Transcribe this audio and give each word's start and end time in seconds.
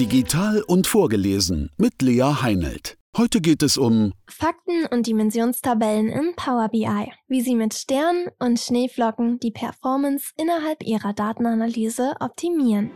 Digital 0.00 0.60
und 0.66 0.88
vorgelesen 0.88 1.70
mit 1.76 2.02
Lea 2.02 2.42
Heinelt. 2.42 2.98
Heute 3.16 3.40
geht 3.40 3.62
es 3.62 3.78
um 3.78 4.12
Fakten 4.28 4.86
und 4.90 5.06
Dimensionstabellen 5.06 6.08
in 6.08 6.34
Power 6.34 6.68
BI, 6.68 7.12
wie 7.28 7.40
Sie 7.40 7.54
mit 7.54 7.74
Sternen 7.74 8.26
und 8.40 8.58
Schneeflocken 8.58 9.38
die 9.38 9.52
Performance 9.52 10.32
innerhalb 10.36 10.82
Ihrer 10.82 11.12
Datenanalyse 11.12 12.14
optimieren. 12.18 12.90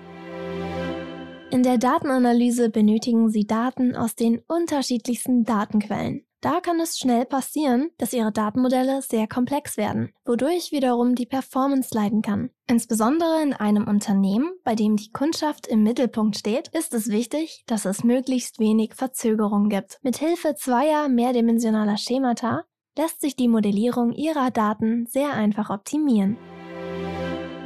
In 1.52 1.62
der 1.62 1.78
Datenanalyse 1.78 2.68
benötigen 2.68 3.30
Sie 3.30 3.46
Daten 3.46 3.94
aus 3.94 4.16
den 4.16 4.40
unterschiedlichsten 4.48 5.44
Datenquellen. 5.44 6.27
Da 6.40 6.60
kann 6.60 6.78
es 6.78 6.98
schnell 6.98 7.24
passieren, 7.24 7.90
dass 7.98 8.12
Ihre 8.12 8.30
Datenmodelle 8.30 9.02
sehr 9.02 9.26
komplex 9.26 9.76
werden, 9.76 10.12
wodurch 10.24 10.70
wiederum 10.70 11.16
die 11.16 11.26
Performance 11.26 11.92
leiden 11.92 12.22
kann. 12.22 12.50
Insbesondere 12.68 13.42
in 13.42 13.54
einem 13.54 13.88
Unternehmen, 13.88 14.52
bei 14.62 14.76
dem 14.76 14.96
die 14.96 15.10
Kundschaft 15.10 15.66
im 15.66 15.82
Mittelpunkt 15.82 16.38
steht, 16.38 16.68
ist 16.68 16.94
es 16.94 17.08
wichtig, 17.08 17.64
dass 17.66 17.84
es 17.86 18.04
möglichst 18.04 18.60
wenig 18.60 18.94
Verzögerung 18.94 19.68
gibt. 19.68 19.98
Mithilfe 20.02 20.54
zweier 20.54 21.08
mehrdimensionaler 21.08 21.96
Schemata 21.96 22.62
lässt 22.96 23.20
sich 23.20 23.34
die 23.34 23.48
Modellierung 23.48 24.12
Ihrer 24.12 24.52
Daten 24.52 25.06
sehr 25.06 25.32
einfach 25.32 25.70
optimieren. 25.70 26.36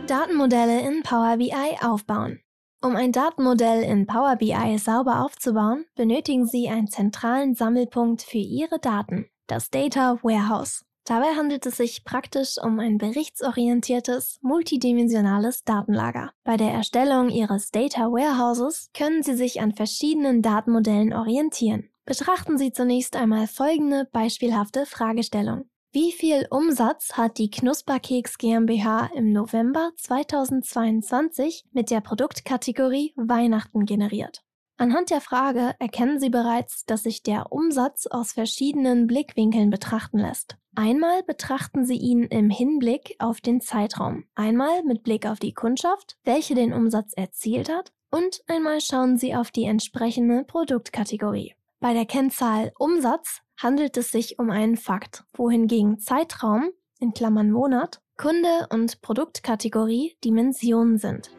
Datenmodelle 0.06 0.80
in 0.80 1.02
Power 1.02 1.36
BI 1.36 1.76
aufbauen. 1.82 2.40
Um 2.84 2.96
ein 2.96 3.12
Datenmodell 3.12 3.84
in 3.84 4.06
Power 4.06 4.34
BI 4.34 4.76
sauber 4.76 5.24
aufzubauen, 5.24 5.84
benötigen 5.94 6.46
Sie 6.46 6.68
einen 6.68 6.88
zentralen 6.88 7.54
Sammelpunkt 7.54 8.22
für 8.22 8.38
Ihre 8.38 8.80
Daten, 8.80 9.26
das 9.46 9.70
Data 9.70 10.18
Warehouse. 10.24 10.84
Dabei 11.04 11.36
handelt 11.36 11.64
es 11.64 11.76
sich 11.76 12.04
praktisch 12.04 12.56
um 12.60 12.80
ein 12.80 12.98
berichtsorientiertes, 12.98 14.40
multidimensionales 14.42 15.62
Datenlager. 15.62 16.32
Bei 16.42 16.56
der 16.56 16.72
Erstellung 16.72 17.28
Ihres 17.28 17.70
Data 17.70 18.10
Warehouses 18.10 18.90
können 18.94 19.22
Sie 19.22 19.34
sich 19.34 19.60
an 19.60 19.72
verschiedenen 19.72 20.42
Datenmodellen 20.42 21.12
orientieren. 21.12 21.88
Betrachten 22.04 22.58
Sie 22.58 22.72
zunächst 22.72 23.14
einmal 23.14 23.46
folgende 23.46 24.08
beispielhafte 24.12 24.86
Fragestellung. 24.86 25.66
Wie 25.94 26.10
viel 26.10 26.46
Umsatz 26.48 27.18
hat 27.18 27.36
die 27.36 27.50
Knusperkeks 27.50 28.38
GmbH 28.38 29.10
im 29.14 29.30
November 29.30 29.90
2022 29.98 31.66
mit 31.72 31.90
der 31.90 32.00
Produktkategorie 32.00 33.12
Weihnachten 33.16 33.84
generiert? 33.84 34.42
Anhand 34.78 35.10
der 35.10 35.20
Frage 35.20 35.74
erkennen 35.80 36.18
Sie 36.18 36.30
bereits, 36.30 36.86
dass 36.86 37.02
sich 37.02 37.22
der 37.22 37.52
Umsatz 37.52 38.06
aus 38.06 38.32
verschiedenen 38.32 39.06
Blickwinkeln 39.06 39.68
betrachten 39.68 40.16
lässt. 40.16 40.56
Einmal 40.74 41.24
betrachten 41.24 41.84
Sie 41.84 41.98
ihn 41.98 42.22
im 42.22 42.48
Hinblick 42.48 43.14
auf 43.18 43.42
den 43.42 43.60
Zeitraum, 43.60 44.24
einmal 44.34 44.82
mit 44.84 45.02
Blick 45.02 45.26
auf 45.26 45.40
die 45.40 45.52
Kundschaft, 45.52 46.16
welche 46.24 46.54
den 46.54 46.72
Umsatz 46.72 47.12
erzielt 47.12 47.68
hat, 47.68 47.92
und 48.10 48.40
einmal 48.46 48.80
schauen 48.80 49.18
Sie 49.18 49.34
auf 49.34 49.50
die 49.50 49.64
entsprechende 49.64 50.44
Produktkategorie. 50.44 51.54
Bei 51.80 51.92
der 51.92 52.06
Kennzahl 52.06 52.72
Umsatz 52.78 53.42
handelt 53.62 53.96
es 53.96 54.10
sich 54.10 54.38
um 54.38 54.50
einen 54.50 54.76
Fakt, 54.76 55.24
wohingegen 55.34 55.98
Zeitraum 55.98 56.70
in 56.98 57.12
Klammern 57.12 57.50
Monat, 57.50 58.00
Kunde 58.16 58.66
und 58.70 59.00
Produktkategorie 59.02 60.16
Dimensionen 60.24 60.98
sind. 60.98 61.30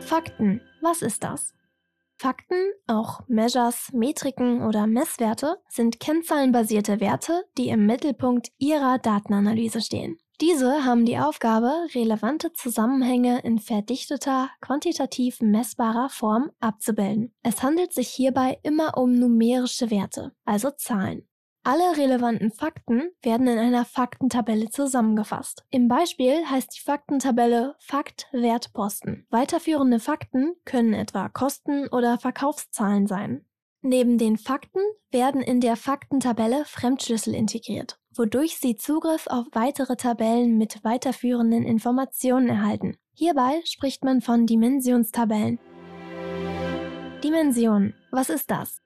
Fakten, 0.00 0.60
was 0.80 1.02
ist 1.02 1.24
das? 1.24 1.54
Fakten, 2.18 2.72
auch 2.86 3.20
Measures, 3.26 3.92
Metriken 3.92 4.62
oder 4.62 4.86
Messwerte, 4.86 5.56
sind 5.68 5.98
kennzahlenbasierte 5.98 7.00
Werte, 7.00 7.44
die 7.58 7.68
im 7.68 7.86
Mittelpunkt 7.86 8.52
Ihrer 8.58 8.98
Datenanalyse 8.98 9.80
stehen. 9.80 10.18
Diese 10.40 10.84
haben 10.84 11.04
die 11.04 11.18
Aufgabe, 11.18 11.86
relevante 11.94 12.52
Zusammenhänge 12.52 13.40
in 13.40 13.58
verdichteter, 13.58 14.50
quantitativ 14.60 15.40
messbarer 15.40 16.08
Form 16.08 16.50
abzubilden. 16.58 17.34
Es 17.42 17.62
handelt 17.62 17.92
sich 17.92 18.08
hierbei 18.08 18.58
immer 18.62 18.96
um 18.96 19.12
numerische 19.12 19.90
Werte, 19.90 20.32
also 20.44 20.70
Zahlen. 20.70 21.28
Alle 21.64 21.96
relevanten 21.96 22.50
Fakten 22.50 23.12
werden 23.22 23.46
in 23.46 23.56
einer 23.56 23.84
Faktentabelle 23.84 24.70
zusammengefasst. 24.70 25.64
Im 25.70 25.86
Beispiel 25.86 26.44
heißt 26.44 26.76
die 26.76 26.80
Faktentabelle 26.80 27.76
Fakt 27.78 28.26
Wert 28.32 28.72
Posten. 28.72 29.28
Weiterführende 29.30 30.00
Fakten 30.00 30.56
können 30.64 30.92
etwa 30.92 31.28
Kosten 31.28 31.86
oder 31.86 32.18
Verkaufszahlen 32.18 33.06
sein. 33.06 33.44
Neben 33.80 34.18
den 34.18 34.38
Fakten 34.38 34.80
werden 35.12 35.40
in 35.40 35.60
der 35.60 35.76
Faktentabelle 35.76 36.64
Fremdschlüssel 36.64 37.32
integriert 37.32 38.01
wodurch 38.14 38.58
Sie 38.58 38.76
Zugriff 38.76 39.26
auf 39.26 39.46
weitere 39.52 39.96
Tabellen 39.96 40.58
mit 40.58 40.84
weiterführenden 40.84 41.64
Informationen 41.64 42.48
erhalten. 42.48 42.96
Hierbei 43.14 43.60
spricht 43.64 44.04
man 44.04 44.20
von 44.20 44.46
Dimensionstabellen. 44.46 45.58
Dimensionen. 47.22 47.94
Was 48.10 48.30
ist 48.30 48.50
das? 48.50 48.80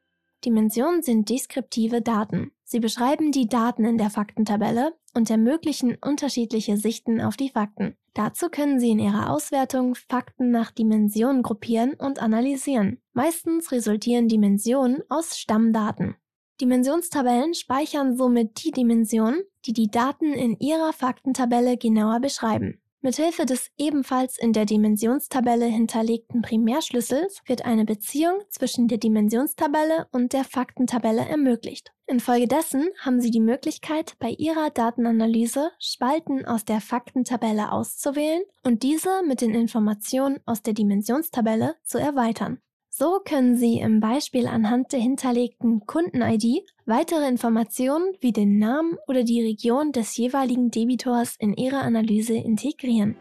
Dimensionen 0.44 1.02
sind 1.02 1.30
deskriptive 1.30 2.02
Daten. 2.02 2.52
Sie 2.64 2.80
beschreiben 2.80 3.32
die 3.32 3.48
Daten 3.48 3.84
in 3.84 3.96
der 3.96 4.10
Faktentabelle 4.10 4.92
und 5.14 5.30
ermöglichen 5.30 5.96
unterschiedliche 6.04 6.76
Sichten 6.76 7.20
auf 7.20 7.36
die 7.36 7.48
Fakten. 7.48 7.96
Dazu 8.12 8.48
können 8.48 8.80
Sie 8.80 8.90
in 8.90 8.98
Ihrer 8.98 9.30
Auswertung 9.30 9.94
Fakten 9.94 10.50
nach 10.50 10.70
Dimensionen 10.70 11.42
gruppieren 11.42 11.94
und 11.94 12.20
analysieren. 12.20 13.00
Meistens 13.12 13.72
resultieren 13.72 14.28
Dimensionen 14.28 15.02
aus 15.08 15.38
Stammdaten. 15.38 16.16
Dimensionstabellen 16.60 17.54
speichern 17.54 18.16
somit 18.16 18.64
die 18.64 18.70
Dimensionen, 18.70 19.42
die 19.66 19.72
die 19.72 19.90
Daten 19.90 20.32
in 20.32 20.58
ihrer 20.58 20.92
Faktentabelle 20.92 21.76
genauer 21.76 22.20
beschreiben. 22.20 22.80
Mithilfe 23.06 23.46
des 23.46 23.70
ebenfalls 23.78 24.36
in 24.36 24.52
der 24.52 24.64
Dimensionstabelle 24.64 25.66
hinterlegten 25.66 26.42
Primärschlüssels 26.42 27.40
wird 27.46 27.64
eine 27.64 27.84
Beziehung 27.84 28.40
zwischen 28.48 28.88
der 28.88 28.98
Dimensionstabelle 28.98 30.08
und 30.10 30.32
der 30.32 30.42
Faktentabelle 30.42 31.24
ermöglicht. 31.24 31.92
Infolgedessen 32.08 32.88
haben 32.98 33.20
Sie 33.20 33.30
die 33.30 33.38
Möglichkeit, 33.38 34.14
bei 34.18 34.30
Ihrer 34.30 34.70
Datenanalyse 34.70 35.70
Spalten 35.78 36.46
aus 36.46 36.64
der 36.64 36.80
Faktentabelle 36.80 37.70
auszuwählen 37.70 38.42
und 38.64 38.82
diese 38.82 39.22
mit 39.24 39.40
den 39.40 39.54
Informationen 39.54 40.40
aus 40.44 40.62
der 40.62 40.74
Dimensionstabelle 40.74 41.76
zu 41.84 41.98
erweitern. 41.98 42.60
So 42.98 43.20
können 43.22 43.58
Sie 43.58 43.78
im 43.78 44.00
Beispiel 44.00 44.46
anhand 44.46 44.90
der 44.90 45.00
hinterlegten 45.00 45.84
Kunden-ID 45.84 46.64
weitere 46.86 47.28
Informationen 47.28 48.14
wie 48.20 48.32
den 48.32 48.58
Namen 48.58 48.96
oder 49.06 49.22
die 49.22 49.42
Region 49.42 49.92
des 49.92 50.16
jeweiligen 50.16 50.70
Debitors 50.70 51.36
in 51.38 51.52
Ihre 51.52 51.76
Analyse 51.80 52.32
integrieren. 52.32 53.14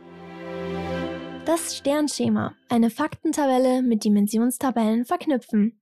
Das 1.44 1.76
Sternschema, 1.76 2.56
eine 2.70 2.90
Faktentabelle 2.90 3.82
mit 3.82 4.06
Dimensionstabellen 4.06 5.04
verknüpfen. 5.04 5.82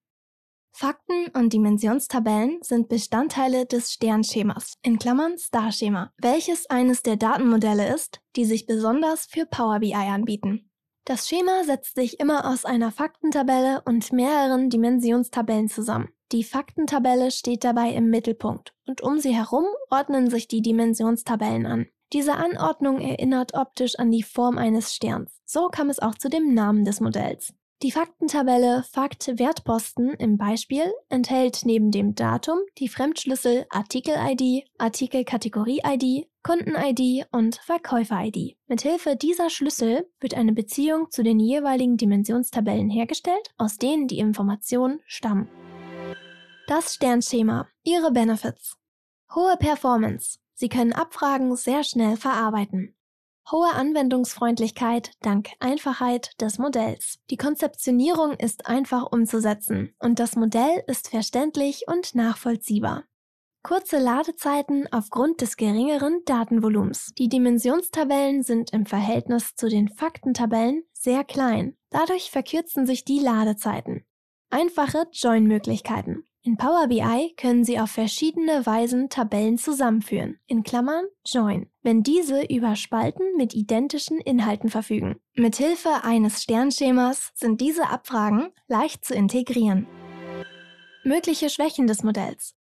Fakten 0.72 1.28
und 1.36 1.54
Dimensionstabellen 1.54 2.64
sind 2.64 2.90
Bestandteile 2.90 3.68
des 3.68 3.94
Sternschemas, 3.94 4.74
in 4.82 4.98
Klammern 4.98 5.38
Starschema, 5.38 6.12
welches 6.18 6.68
eines 6.68 7.04
der 7.04 7.18
Datenmodelle 7.18 7.94
ist, 7.94 8.22
die 8.36 8.46
sich 8.46 8.66
besonders 8.66 9.28
für 9.28 9.46
Power 9.46 9.82
BI 9.82 9.94
anbieten. 9.94 10.72
Das 11.06 11.28
Schema 11.28 11.66
setzt 11.66 11.96
sich 11.96 12.22
immer 12.22 12.50
aus 12.50 12.64
einer 12.64 12.90
Faktentabelle 12.90 13.82
und 13.86 14.14
mehreren 14.14 14.70
Dimensionstabellen 14.70 15.68
zusammen. 15.68 16.10
Die 16.32 16.46
Faktentabelle 16.46 17.30
steht 17.32 17.66
dabei 17.66 17.90
im 17.90 18.10
Mittelpunkt 18.10 18.74
und 18.88 19.02
um 19.02 19.20
sie 19.20 19.36
herum 19.36 19.66
ordnen 19.90 20.30
sich 20.30 20.48
die 20.48 20.62
Dimensionstabellen 20.62 21.66
an. 21.66 21.88
Diese 22.14 22.36
Anordnung 22.36 23.02
erinnert 23.02 23.54
optisch 23.54 24.00
an 24.00 24.12
die 24.12 24.24
Form 24.24 24.58
eines 24.58 24.94
Sterns. 24.96 25.42
So 25.46 25.68
kam 25.68 25.90
es 25.90 26.00
auch 26.00 26.16
zu 26.16 26.30
dem 26.30 26.54
Namen 26.54 26.86
des 26.86 27.02
Modells. 27.02 27.54
Die 27.84 27.92
Faktentabelle 27.92 28.82
Fakt-Wertposten 28.90 30.12
im 30.12 30.38
Beispiel 30.38 30.86
enthält 31.10 31.66
neben 31.66 31.92
dem 31.92 32.16
Datum 32.16 32.60
die 32.78 32.88
Fremdschlüssel 32.88 33.66
Artikel-ID, 33.70 34.64
Artikel-Kategorie-ID, 34.78 36.30
Kunden-ID 36.44 37.28
und 37.34 37.58
Verkäufer-ID. 37.58 38.56
Mithilfe 38.68 39.18
dieser 39.18 39.50
Schlüssel 39.50 40.10
wird 40.22 40.34
eine 40.34 40.54
Beziehung 40.54 41.12
zu 41.12 41.24
den 41.24 41.42
jeweiligen 41.42 41.98
Dimensionstabellen 41.98 42.90
hergestellt, 42.90 43.54
aus 43.58 43.76
denen 43.76 44.08
die 44.08 44.20
Informationen 44.20 45.02
stammen. 45.06 45.50
Das 46.68 46.94
Sternschema. 46.94 47.68
Ihre 47.84 48.14
Benefits. 48.14 48.78
Hohe 49.36 49.58
Performance. 49.58 50.40
Sie 50.54 50.70
können 50.70 50.94
Abfragen 50.94 51.54
sehr 51.58 51.84
schnell 51.84 52.16
verarbeiten. 52.16 52.96
Hohe 53.52 53.74
Anwendungsfreundlichkeit 53.74 55.12
dank 55.22 55.50
Einfachheit 55.60 56.40
des 56.42 56.60
Modells. 56.60 57.20
Die 57.30 57.38
Konzeptionierung 57.38 58.34
ist 58.36 58.68
einfach 58.68 59.12
umzusetzen 59.12 59.94
und 60.00 60.20
das 60.20 60.36
Modell 60.36 60.84
ist 60.88 61.10
verständlich 61.10 61.84
und 61.88 62.16
nachvollziehbar. 62.16 63.04
Kurze 63.62 64.00
Ladezeiten 64.00 64.88
aufgrund 64.92 65.42
des 65.42 65.58
geringeren 65.58 66.22
Datenvolumens. 66.26 67.14
Die 67.18 67.30
Dimensionstabellen 67.30 68.44
sind 68.44 68.72
im 68.74 68.86
Verhältnis 68.86 69.56
zu 69.56 69.70
den 69.70 69.90
Faktentabellen 69.90 70.84
sehr 70.94 71.24
klein. 71.24 71.78
Dadurch 71.90 72.32
verkürzen 72.32 72.86
sich 72.86 73.06
die 73.06 73.20
Ladezeiten. 73.20 74.06
Einfache 74.50 75.08
Join-Möglichkeiten. 75.12 76.28
In 76.46 76.58
Power 76.58 76.88
BI 76.88 77.34
können 77.38 77.64
Sie 77.64 77.80
auf 77.80 77.92
verschiedene 77.92 78.66
Weisen 78.66 79.08
Tabellen 79.08 79.58
zusammenführen, 79.58 80.40
in 80.46 80.64
Klammern 80.64 81.06
Join, 81.26 81.70
wenn 81.84 82.04
diese 82.04 82.44
über 82.44 82.76
Spalten 82.76 83.24
mit 83.38 83.54
identischen 83.54 84.20
Inhalten 84.20 84.70
verfügen. 84.70 85.16
Mithilfe 85.36 86.04
eines 86.04 86.44
Sternschemas 86.44 87.32
sind 87.34 87.62
diese 87.62 87.88
Abfragen 87.90 88.50
leicht 88.68 89.06
zu 89.06 89.14
integrieren. 89.14 89.88
Mögliche 91.06 91.50
Schwächen 91.50 91.88
des 91.88 92.04
Modells. 92.04 92.56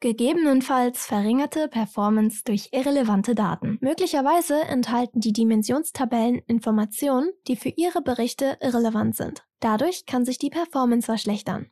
Gegebenenfalls 0.00 1.06
verringerte 1.06 1.68
Performance 1.68 2.42
durch 2.44 2.68
irrelevante 2.72 3.34
Daten. 3.34 3.78
Möglicherweise 3.80 4.60
enthalten 4.64 5.20
die 5.20 5.32
Dimensionstabellen 5.32 6.42
Informationen, 6.46 7.30
die 7.48 7.56
für 7.56 7.70
Ihre 7.70 8.02
Berichte 8.02 8.58
irrelevant 8.60 9.16
sind. 9.16 9.46
Dadurch 9.60 10.04
kann 10.04 10.26
sich 10.26 10.36
die 10.36 10.50
Performance 10.50 11.06
verschlechtern. 11.06 11.70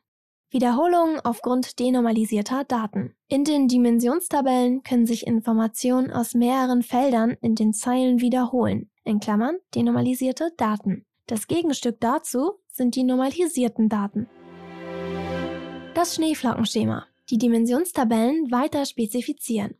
Wiederholungen 0.53 1.19
aufgrund 1.23 1.79
denormalisierter 1.79 2.63
Daten. 2.63 3.15
In 3.27 3.43
den 3.43 3.67
Dimensionstabellen 3.67 4.83
können 4.83 5.07
sich 5.07 5.25
Informationen 5.25 6.11
aus 6.11 6.35
mehreren 6.35 6.83
Feldern 6.83 7.35
in 7.41 7.55
den 7.55 7.73
Zeilen 7.73 8.21
wiederholen, 8.21 8.91
in 9.03 9.19
Klammern 9.19 9.57
denormalisierte 9.73 10.51
Daten. 10.55 11.05
Das 11.25 11.47
Gegenstück 11.47 11.99
dazu 11.99 12.59
sind 12.67 12.95
die 12.95 13.03
normalisierten 13.03 13.89
Daten. 13.89 14.29
Das 15.95 16.15
Schneeflockenschema. 16.15 17.07
Die 17.31 17.39
Dimensionstabellen 17.39 18.51
weiter 18.51 18.85
spezifizieren. 18.85 19.75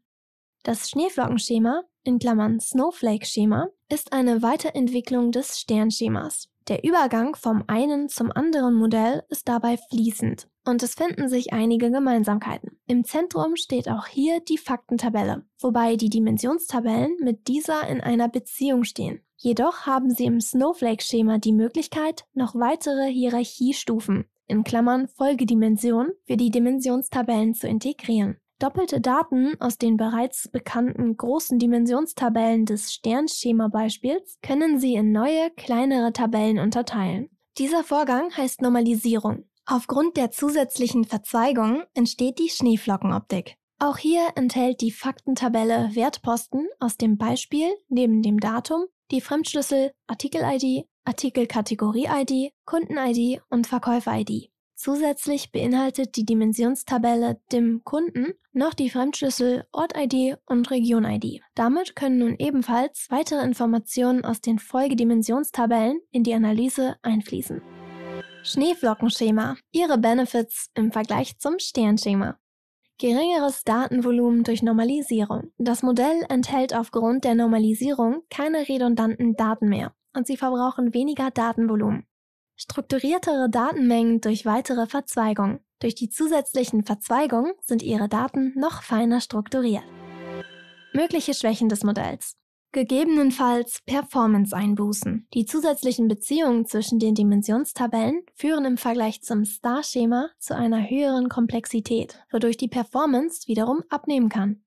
Das 0.64 0.90
Schneeflockenschema, 0.90 1.84
in 2.04 2.18
Klammern 2.18 2.60
Snowflake-Schema, 2.60 3.68
ist 3.90 4.12
eine 4.12 4.42
Weiterentwicklung 4.42 5.31
des 5.31 5.60
Sternschemas. 5.60 6.50
Der 6.68 6.84
Übergang 6.84 7.36
vom 7.36 7.64
einen 7.68 8.10
zum 8.10 8.31
anderen 8.31 8.74
Modell 8.74 9.24
ist 9.30 9.48
dabei 9.50 9.78
fließend 9.78 10.48
und 10.65 10.83
es 10.83 10.95
finden 10.95 11.30
sich 11.30 11.54
einige 11.54 11.92
Gemeinsamkeiten. 11.92 12.77
Im 12.88 13.04
Zentrum 13.04 13.56
steht 13.56 13.89
auch 13.89 14.07
hier 14.07 14.39
die 14.39 14.57
Faktentabelle, 14.57 15.45
wobei 15.60 15.95
die 15.95 16.10
Dimensionstabellen 16.10 17.18
mit 17.21 17.48
dieser 17.48 17.88
in 17.88 18.01
einer 18.01 18.30
Beziehung 18.30 18.83
stehen. 18.83 19.21
Jedoch 19.38 19.86
haben 19.86 20.10
sie 20.10 20.25
im 20.25 20.39
Snowflake-Schema 20.39 21.38
die 21.38 21.51
Möglichkeit, 21.51 22.25
noch 22.33 22.56
weitere 22.56 23.12
Hierarchiestufen, 23.12 24.25
in 24.48 24.63
Klammern 24.63 25.07
Folgedimension, 25.07 26.12
für 26.25 26.38
die 26.38 26.50
Dimensionstabellen 26.50 27.54
zu 27.54 27.68
integrieren. 27.68 28.38
Doppelte 28.60 29.01
Daten 29.01 29.60
aus 29.60 29.77
den 29.77 29.98
bereits 29.98 30.48
bekannten 30.48 31.18
großen 31.18 31.60
Dimensionstabellen 31.60 32.65
des 32.65 32.94
Sternschema-Beispiels 32.94 34.38
können 34.42 34.80
Sie 34.80 34.94
in 34.94 35.12
neue, 35.12 35.50
kleinere 35.57 36.13
Tabellen 36.13 36.60
unterteilen. 36.60 37.30
Dieser 37.57 37.83
Vorgang 37.83 38.31
heißt 38.36 38.62
Normalisierung. 38.62 39.44
Aufgrund 39.65 40.18
der 40.18 40.31
zusätzlichen 40.31 41.06
Verzweigung 41.06 41.83
entsteht 41.94 42.39
die 42.39 42.50
Schneeflockenoptik. 42.50 43.56
Auch 43.80 43.98
hier 43.98 44.27
enthält 44.36 44.81
die 44.81 44.92
Faktentabelle 44.92 45.92
Wertposten 45.94 46.68
aus 46.80 46.98
dem 46.98 47.18
Beispiel 47.18 47.68
neben 47.88 48.21
dem 48.21 48.39
Datum 48.39 48.86
die 49.12 49.21
Fremdschlüssel 49.21 49.92
Artikel-ID, 50.07 50.86
Artikelkategorie-ID, 51.06 52.51
Kunden-ID 52.65 53.42
und 53.50 53.68
Verkäufer-ID. 53.68 54.50
Zusätzlich 54.75 55.51
beinhaltet 55.51 56.18
die 56.18 56.25
Dimensionstabelle 56.25 57.39
dem 57.51 57.83
Kunden 57.83 58.33
noch 58.51 58.74
die 58.74 58.89
Fremdschlüssel 58.89 59.65
Ort-ID 59.71 60.38
und 60.45 60.71
Region-ID. 60.71 61.42
Damit 61.56 61.95
können 61.95 62.19
nun 62.19 62.36
ebenfalls 62.38 63.07
weitere 63.10 63.44
Informationen 63.45 64.25
aus 64.25 64.42
den 64.42 64.60
Folgedimensionstabellen 64.60 66.01
in 66.12 66.24
die 66.24 66.33
Analyse 66.33 66.98
einfließen. 67.01 67.62
Schneeflockenschema. 68.45 69.56
Ihre 69.72 69.98
Benefits 69.98 70.69
im 70.74 70.92
Vergleich 70.92 71.40
zum 71.40 71.60
Sternschema. 71.60 72.38
Geringeres 72.98 73.63
Datenvolumen 73.63 74.44
durch 74.44 74.62
Normalisierung. 74.62 75.54
Das 75.57 75.81
Modell 75.81 76.25
enthält 76.28 76.75
aufgrund 76.75 77.24
der 77.24 77.36
Normalisierung 77.36 78.24
keine 78.30 78.68
redundanten 78.68 79.36
Daten 79.38 79.69
mehr 79.69 79.94
und 80.13 80.28
sie 80.28 80.36
verbrauchen 80.36 80.94
weniger 80.94 81.31
Datenvolumen. 81.31 82.06
Strukturiertere 82.57 83.50
Datenmengen 83.50 84.19
durch 84.19 84.46
weitere 84.46 84.88
Verzweigung. 84.88 85.62
Durch 85.80 85.96
die 85.96 86.10
zusätzlichen 86.10 86.84
Verzweigungen 86.84 87.54
sind 87.62 87.81
Ihre 87.81 88.10
Daten 88.10 88.54
noch 88.57 88.84
feiner 88.84 89.22
strukturiert. 89.22 89.84
Mögliche 90.92 91.34
Schwächen 91.34 91.69
des 91.69 91.84
Modells. 91.86 92.36
Gegebenenfalls 92.74 93.81
Performance-Einbußen. 93.86 95.28
Die 95.36 95.46
zusätzlichen 95.46 96.08
Beziehungen 96.08 96.66
zwischen 96.66 96.98
den 96.98 97.14
Dimensionstabellen 97.14 98.24
führen 98.34 98.66
im 98.66 98.78
Vergleich 98.78 99.22
zum 99.22 99.46
Star-Schema 99.46 100.31
zu 100.40 100.56
einer 100.56 100.90
höheren 100.90 101.30
Komplexität, 101.30 102.18
wodurch 102.31 102.58
die 102.58 102.68
Performance 102.68 103.48
wiederum 103.48 103.84
abnehmen 103.90 104.28
kann. 104.28 104.64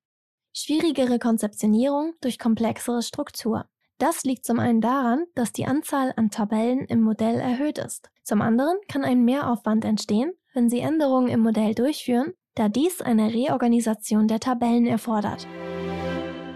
Schwierigere 0.53 1.19
Konzeptionierung 1.19 2.13
durch 2.21 2.39
komplexere 2.39 3.01
Struktur. 3.01 3.65
Das 3.97 4.23
liegt 4.23 4.45
zum 4.45 4.59
einen 4.59 4.79
daran, 4.79 5.25
dass 5.35 5.51
die 5.51 5.65
Anzahl 5.65 6.13
an 6.15 6.31
Tabellen 6.31 6.85
im 6.85 7.01
Modell 7.01 7.41
erhöht 7.41 7.77
ist. 7.77 8.09
Zum 8.23 8.41
anderen 8.41 8.77
kann 8.87 9.03
ein 9.03 9.25
Mehraufwand 9.25 9.83
entstehen, 9.83 10.31
wenn 10.53 10.69
Sie 10.69 10.79
Änderungen 10.79 11.27
im 11.27 11.41
Modell 11.41 11.75
durchführen, 11.75 12.31
da 12.55 12.69
dies 12.69 13.01
eine 13.01 13.33
Reorganisation 13.33 14.29
der 14.29 14.39
Tabellen 14.39 14.85
erfordert. 14.85 15.45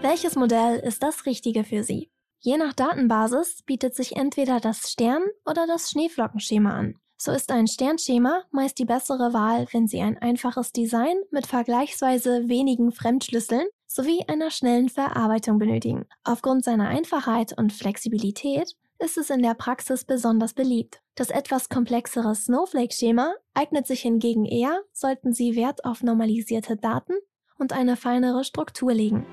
Welches 0.02 0.34
Modell 0.34 0.80
ist 0.80 1.00
das 1.04 1.26
richtige 1.26 1.62
für 1.62 1.84
Sie? 1.84 2.10
Je 2.40 2.56
nach 2.56 2.72
Datenbasis 2.72 3.62
bietet 3.62 3.94
sich 3.94 4.16
entweder 4.16 4.58
das 4.58 4.90
Stern- 4.90 5.28
oder 5.46 5.68
das 5.68 5.90
Schneeflockenschema 5.90 6.70
an. 6.72 6.96
So 7.16 7.30
ist 7.30 7.52
ein 7.52 7.68
Sternschema 7.68 8.42
meist 8.50 8.80
die 8.80 8.84
bessere 8.84 9.32
Wahl, 9.32 9.68
wenn 9.70 9.86
Sie 9.86 10.00
ein 10.00 10.18
einfaches 10.18 10.72
Design 10.72 11.14
mit 11.30 11.46
vergleichsweise 11.46 12.48
wenigen 12.48 12.90
Fremdschlüsseln 12.90 13.68
sowie 13.86 14.24
einer 14.26 14.50
schnellen 14.50 14.88
Verarbeitung 14.88 15.60
benötigen. 15.60 16.04
Aufgrund 16.24 16.64
seiner 16.64 16.88
Einfachheit 16.88 17.56
und 17.56 17.72
Flexibilität 17.72 18.74
ist 18.98 19.18
es 19.18 19.30
in 19.30 19.40
der 19.40 19.54
Praxis 19.54 20.04
besonders 20.04 20.52
beliebt. 20.52 21.00
Das 21.14 21.30
etwas 21.30 21.68
komplexere 21.68 22.34
Snowflake-Schema 22.34 23.34
eignet 23.54 23.86
sich 23.86 24.00
hingegen 24.00 24.46
eher, 24.46 24.82
sollten 24.92 25.32
Sie 25.32 25.54
Wert 25.54 25.84
auf 25.84 26.02
normalisierte 26.02 26.76
Daten 26.76 27.14
und 27.56 27.72
eine 27.72 27.96
feinere 27.96 28.42
Struktur 28.42 28.92
legen. 28.92 29.24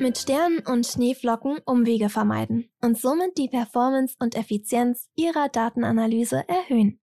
Mit 0.00 0.18
Sternen 0.18 0.58
und 0.66 0.86
Schneeflocken 0.86 1.58
Umwege 1.64 2.08
vermeiden 2.08 2.68
und 2.82 2.98
somit 2.98 3.38
die 3.38 3.48
Performance 3.48 4.16
und 4.18 4.34
Effizienz 4.34 5.08
Ihrer 5.14 5.48
Datenanalyse 5.48 6.44
erhöhen. 6.48 6.98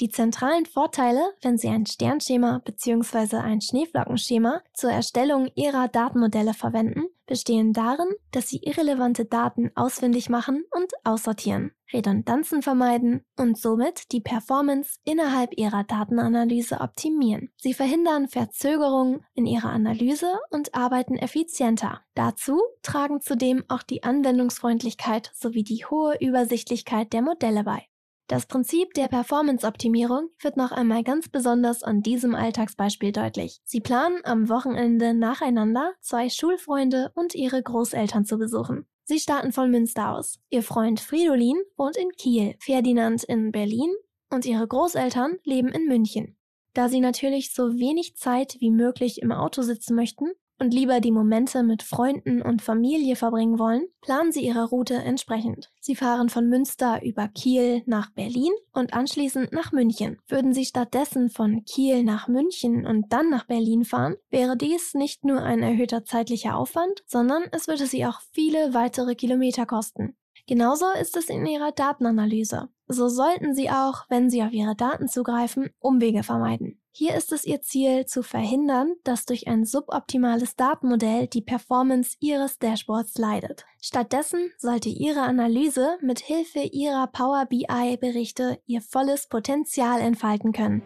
Die 0.00 0.08
zentralen 0.08 0.64
Vorteile, 0.64 1.20
wenn 1.42 1.58
Sie 1.58 1.68
ein 1.68 1.84
Sternschema 1.86 2.62
bzw. 2.64 3.36
ein 3.36 3.60
Schneeflockenschema 3.60 4.62
zur 4.72 4.90
Erstellung 4.90 5.50
Ihrer 5.54 5.86
Datenmodelle 5.88 6.54
verwenden, 6.54 7.04
bestehen 7.26 7.72
darin, 7.72 8.08
dass 8.30 8.48
Sie 8.48 8.58
irrelevante 8.62 9.26
Daten 9.26 9.70
ausfindig 9.74 10.30
machen 10.30 10.64
und 10.70 10.92
aussortieren, 11.04 11.72
Redundanzen 11.92 12.62
vermeiden 12.62 13.24
und 13.38 13.58
somit 13.58 14.10
die 14.12 14.22
Performance 14.22 14.98
innerhalb 15.04 15.56
Ihrer 15.58 15.84
Datenanalyse 15.84 16.80
optimieren. 16.80 17.50
Sie 17.58 17.74
verhindern 17.74 18.28
Verzögerungen 18.28 19.24
in 19.34 19.44
Ihrer 19.44 19.70
Analyse 19.70 20.40
und 20.50 20.74
arbeiten 20.74 21.16
effizienter. 21.16 22.00
Dazu 22.14 22.60
tragen 22.82 23.20
zudem 23.20 23.64
auch 23.68 23.82
die 23.82 24.02
Anwendungsfreundlichkeit 24.02 25.30
sowie 25.34 25.64
die 25.64 25.84
hohe 25.84 26.16
Übersichtlichkeit 26.18 27.12
der 27.12 27.22
Modelle 27.22 27.64
bei. 27.64 27.86
Das 28.32 28.46
Prinzip 28.46 28.94
der 28.94 29.08
Performance-Optimierung 29.08 30.30
wird 30.40 30.56
noch 30.56 30.72
einmal 30.72 31.02
ganz 31.02 31.28
besonders 31.28 31.82
an 31.82 32.00
diesem 32.00 32.34
Alltagsbeispiel 32.34 33.12
deutlich. 33.12 33.60
Sie 33.66 33.82
planen 33.82 34.22
am 34.24 34.48
Wochenende 34.48 35.12
nacheinander 35.12 35.92
zwei 36.00 36.30
Schulfreunde 36.30 37.12
und 37.14 37.34
ihre 37.34 37.62
Großeltern 37.62 38.24
zu 38.24 38.38
besuchen. 38.38 38.86
Sie 39.04 39.18
starten 39.18 39.52
von 39.52 39.70
Münster 39.70 40.14
aus. 40.14 40.40
Ihr 40.48 40.62
Freund 40.62 40.98
Fridolin 40.98 41.58
wohnt 41.76 41.98
in 41.98 42.08
Kiel, 42.12 42.54
Ferdinand 42.58 43.22
in 43.22 43.52
Berlin 43.52 43.92
und 44.30 44.46
ihre 44.46 44.66
Großeltern 44.66 45.36
leben 45.44 45.68
in 45.68 45.84
München. 45.84 46.38
Da 46.72 46.88
sie 46.88 47.00
natürlich 47.00 47.52
so 47.52 47.78
wenig 47.78 48.16
Zeit 48.16 48.56
wie 48.60 48.70
möglich 48.70 49.20
im 49.20 49.30
Auto 49.30 49.60
sitzen 49.60 49.94
möchten, 49.94 50.30
und 50.62 50.72
lieber 50.72 51.00
die 51.00 51.10
Momente 51.10 51.64
mit 51.64 51.82
Freunden 51.82 52.40
und 52.40 52.62
Familie 52.62 53.16
verbringen 53.16 53.58
wollen, 53.58 53.88
planen 54.00 54.30
sie 54.30 54.46
ihre 54.46 54.64
Route 54.64 54.94
entsprechend. 54.94 55.70
Sie 55.80 55.96
fahren 55.96 56.28
von 56.28 56.48
Münster 56.48 57.02
über 57.02 57.26
Kiel 57.26 57.82
nach 57.86 58.10
Berlin 58.10 58.52
und 58.72 58.94
anschließend 58.94 59.52
nach 59.52 59.72
München. 59.72 60.18
Würden 60.28 60.54
sie 60.54 60.64
stattdessen 60.64 61.30
von 61.30 61.64
Kiel 61.64 62.04
nach 62.04 62.28
München 62.28 62.86
und 62.86 63.12
dann 63.12 63.28
nach 63.28 63.46
Berlin 63.46 63.84
fahren, 63.84 64.14
wäre 64.30 64.56
dies 64.56 64.94
nicht 64.94 65.24
nur 65.24 65.42
ein 65.42 65.64
erhöhter 65.64 66.04
zeitlicher 66.04 66.56
Aufwand, 66.56 67.02
sondern 67.06 67.42
es 67.50 67.66
würde 67.66 67.86
sie 67.86 68.06
auch 68.06 68.20
viele 68.30 68.72
weitere 68.72 69.16
Kilometer 69.16 69.66
kosten. 69.66 70.16
Genauso 70.46 70.86
ist 71.00 71.16
es 71.16 71.28
in 71.28 71.44
ihrer 71.44 71.72
Datenanalyse. 71.72 72.68
So 72.86 73.08
sollten 73.08 73.54
Sie 73.54 73.70
auch, 73.70 74.04
wenn 74.10 74.28
Sie 74.28 74.42
auf 74.42 74.52
Ihre 74.52 74.76
Daten 74.76 75.08
zugreifen, 75.08 75.70
Umwege 75.78 76.22
vermeiden. 76.22 76.81
Hier 76.94 77.14
ist 77.14 77.32
es 77.32 77.46
Ihr 77.46 77.62
Ziel, 77.62 78.04
zu 78.04 78.22
verhindern, 78.22 78.96
dass 79.02 79.24
durch 79.24 79.48
ein 79.48 79.64
suboptimales 79.64 80.56
Datenmodell 80.56 81.26
die 81.26 81.40
Performance 81.40 82.16
Ihres 82.20 82.58
Dashboards 82.58 83.16
leidet. 83.16 83.64
Stattdessen 83.80 84.50
sollte 84.58 84.90
Ihre 84.90 85.22
Analyse 85.22 85.96
mit 86.02 86.20
Hilfe 86.20 86.60
Ihrer 86.60 87.06
Power 87.06 87.46
BI 87.46 87.96
Berichte 87.98 88.58
ihr 88.66 88.82
volles 88.82 89.26
Potenzial 89.26 90.02
entfalten 90.02 90.52
können. 90.52 90.82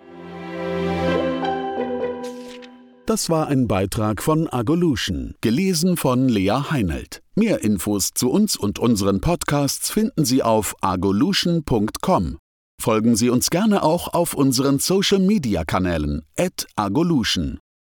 Das 3.04 3.28
war 3.28 3.48
ein 3.48 3.66
Beitrag 3.66 4.22
von 4.22 4.48
Agolution, 4.48 5.34
gelesen 5.40 5.96
von 5.96 6.28
Lea 6.28 6.70
Heinelt. 6.70 7.22
Mehr 7.34 7.64
Infos 7.64 8.10
zu 8.14 8.30
uns 8.30 8.56
und 8.56 8.78
unseren 8.78 9.20
Podcasts 9.20 9.90
finden 9.90 10.24
Sie 10.24 10.42
auf 10.44 10.76
agolution.com. 10.80 12.38
Folgen 12.80 13.16
Sie 13.16 13.30
uns 13.30 13.50
gerne 13.50 13.82
auch 13.82 14.08
auf 14.14 14.34
unseren 14.34 14.78
Social 14.78 15.18
Media 15.18 15.64
Kanälen, 15.64 16.22
agolution. 16.76 17.58